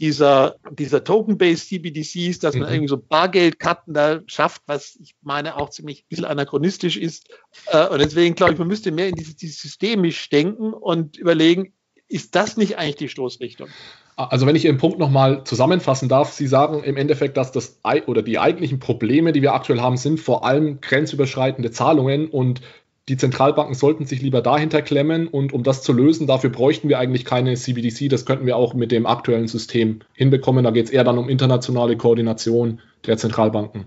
[0.00, 2.74] dieser, dieser Token-Based CBDCs, dass man mhm.
[2.74, 7.28] irgendwie so Bargeldkarten da schafft, was ich meine auch ziemlich ein bisschen anachronistisch ist.
[7.66, 11.72] Äh, und deswegen glaube ich, man müsste mehr in dieses, dieses systemisch denken und überlegen,
[12.08, 13.68] ist das nicht eigentlich die Stoßrichtung?
[14.16, 18.22] Also wenn ich Ihren Punkt nochmal zusammenfassen darf, Sie sagen im Endeffekt, dass das oder
[18.22, 22.60] die eigentlichen Probleme, die wir aktuell haben, sind vor allem grenzüberschreitende Zahlungen und
[23.08, 26.98] die Zentralbanken sollten sich lieber dahinter klemmen und um das zu lösen, dafür bräuchten wir
[26.98, 28.08] eigentlich keine CBDC.
[28.08, 30.64] Das könnten wir auch mit dem aktuellen System hinbekommen.
[30.64, 33.84] Da geht es eher dann um internationale Koordination der Zentralbanken.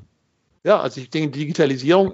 [0.64, 2.14] Ja, also ich denke, Digitalisierung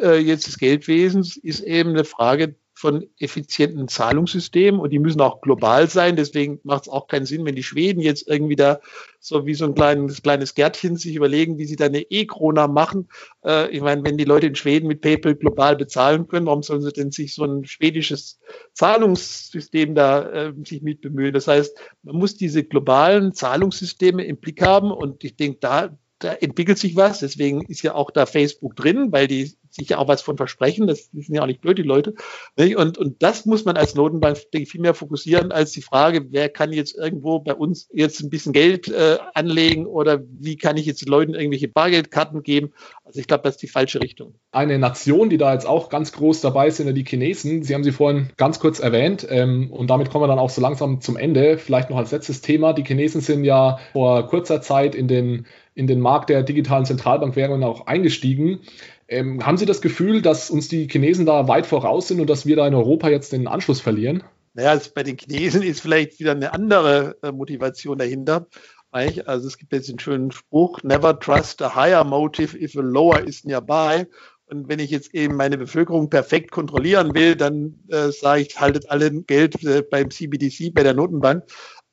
[0.00, 5.40] äh, jetzt des Geldwesens ist eben eine Frage von effizienten Zahlungssystemen und die müssen auch
[5.40, 6.16] global sein.
[6.16, 8.80] Deswegen macht es auch keinen Sinn, wenn die Schweden jetzt irgendwie da
[9.20, 13.08] so wie so ein kleines, kleines Gärtchen sich überlegen, wie sie da eine E-Krona machen.
[13.44, 16.82] Äh, ich meine, wenn die Leute in Schweden mit PayPal global bezahlen können, warum sollen
[16.82, 18.40] sie denn sich so ein schwedisches
[18.72, 21.32] Zahlungssystem da äh, sich mit bemühen?
[21.32, 26.32] Das heißt, man muss diese globalen Zahlungssysteme im Blick haben und ich denke, da da
[26.34, 27.20] entwickelt sich was.
[27.20, 30.86] Deswegen ist ja auch da Facebook drin, weil die sich ja auch was von versprechen.
[30.86, 32.14] Das sind ja auch nicht blöd, die Leute.
[32.56, 36.72] Und, und das muss man als Notenbank, viel mehr fokussieren als die Frage, wer kann
[36.72, 41.06] jetzt irgendwo bei uns jetzt ein bisschen Geld äh, anlegen oder wie kann ich jetzt
[41.08, 42.72] Leuten irgendwelche Bargeldkarten geben.
[43.04, 44.34] Also ich glaube, das ist die falsche Richtung.
[44.52, 47.62] Eine Nation, die da jetzt auch ganz groß dabei ist, sind ja die Chinesen.
[47.62, 50.60] Sie haben sie vorhin ganz kurz erwähnt ähm, und damit kommen wir dann auch so
[50.60, 51.58] langsam zum Ende.
[51.58, 52.72] Vielleicht noch als letztes Thema.
[52.72, 57.64] Die Chinesen sind ja vor kurzer Zeit in den in den Markt der digitalen Zentralbankwährungen
[57.64, 58.60] auch eingestiegen.
[59.08, 62.46] Ähm, haben Sie das Gefühl, dass uns die Chinesen da weit voraus sind und dass
[62.46, 64.22] wir da in Europa jetzt den Anschluss verlieren?
[64.54, 68.46] Naja, bei den Chinesen ist vielleicht wieder eine andere äh, Motivation dahinter.
[68.90, 73.26] Also es gibt jetzt einen schönen Spruch, never trust a higher motive if a lower
[73.26, 74.04] is nearby.
[74.44, 78.90] Und wenn ich jetzt eben meine Bevölkerung perfekt kontrollieren will, dann äh, sage ich, haltet
[78.90, 81.44] alle Geld äh, beim CBDC, bei der Notenbank.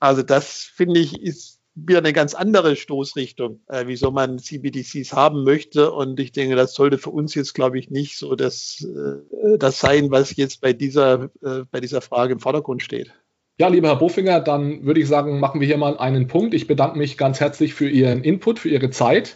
[0.02, 5.44] Also das finde ich ist wieder eine ganz andere Stoßrichtung, äh, wieso man CBDCs haben
[5.44, 5.92] möchte.
[5.92, 9.80] Und ich denke, das sollte für uns jetzt, glaube ich, nicht so das, äh, das
[9.80, 13.14] sein, was jetzt bei dieser, äh, bei dieser Frage im Vordergrund steht.
[13.60, 16.54] Ja, lieber Herr Bofinger, dann würde ich sagen, machen wir hier mal einen Punkt.
[16.54, 19.36] Ich bedanke mich ganz herzlich für Ihren Input, für Ihre Zeit.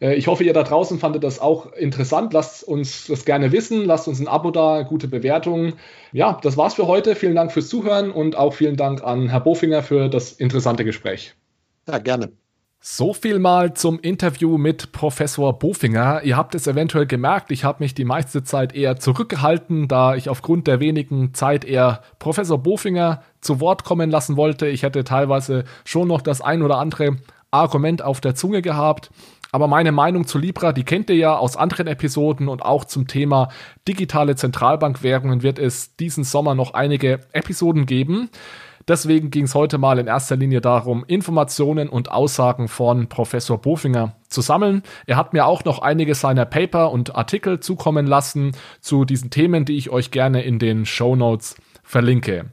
[0.00, 2.32] Äh, ich hoffe, ihr da draußen fandet das auch interessant.
[2.32, 3.84] Lasst uns das gerne wissen.
[3.84, 5.74] Lasst uns ein Abo da, gute Bewertungen.
[6.12, 7.14] Ja, das war's für heute.
[7.14, 11.34] Vielen Dank fürs Zuhören und auch vielen Dank an Herr Bofinger für das interessante Gespräch.
[11.88, 12.32] Ja, gerne.
[12.80, 16.22] So viel mal zum Interview mit Professor Bofinger.
[16.22, 20.28] Ihr habt es eventuell gemerkt, ich habe mich die meiste Zeit eher zurückgehalten, da ich
[20.28, 24.68] aufgrund der wenigen Zeit eher Professor Bofinger zu Wort kommen lassen wollte.
[24.68, 27.16] Ich hätte teilweise schon noch das ein oder andere
[27.50, 29.10] Argument auf der Zunge gehabt.
[29.50, 33.08] Aber meine Meinung zu Libra, die kennt ihr ja aus anderen Episoden und auch zum
[33.08, 33.48] Thema
[33.88, 38.28] digitale Zentralbankwährungen wird es diesen Sommer noch einige Episoden geben.
[38.88, 44.16] Deswegen ging es heute mal in erster Linie darum, Informationen und Aussagen von Professor Bofinger
[44.28, 44.82] zu sammeln.
[45.06, 49.66] Er hat mir auch noch einige seiner Paper und Artikel zukommen lassen zu diesen Themen,
[49.66, 52.46] die ich euch gerne in den Show Notes verlinke.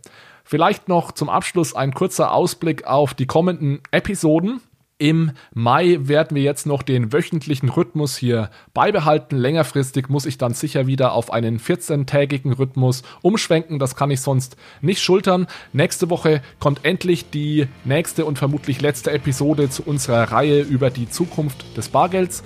[0.44, 4.62] Vielleicht noch zum Abschluss ein kurzer Ausblick auf die kommenden Episoden.
[4.98, 9.36] Im Mai werden wir jetzt noch den wöchentlichen Rhythmus hier beibehalten.
[9.36, 13.78] Längerfristig muss ich dann sicher wieder auf einen 14-tägigen Rhythmus umschwenken.
[13.78, 15.48] Das kann ich sonst nicht schultern.
[15.74, 21.10] Nächste Woche kommt endlich die nächste und vermutlich letzte Episode zu unserer Reihe über die
[21.10, 22.42] Zukunft des Bargelds.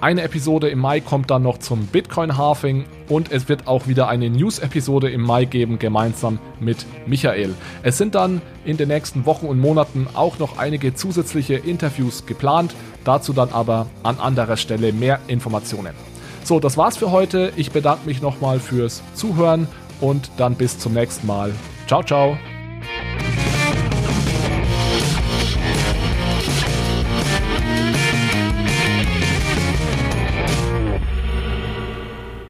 [0.00, 4.28] Eine Episode im Mai kommt dann noch zum Bitcoin-Halving und es wird auch wieder eine
[4.28, 7.54] News-Episode im Mai geben, gemeinsam mit Michael.
[7.82, 12.74] Es sind dann in den nächsten Wochen und Monaten auch noch einige zusätzliche Interviews geplant,
[13.04, 15.94] dazu dann aber an anderer Stelle mehr Informationen.
[16.42, 17.52] So, das war's für heute.
[17.56, 19.66] Ich bedanke mich nochmal fürs Zuhören
[20.00, 21.52] und dann bis zum nächsten Mal.
[21.86, 22.36] Ciao, ciao.